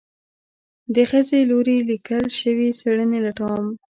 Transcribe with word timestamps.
د 0.93 0.95
خځې 1.09 1.39
لوري 1.49 1.77
ليکل 1.89 2.25
شوي 2.39 2.69
څېړنې 2.79 3.19
لټوم 3.25 3.65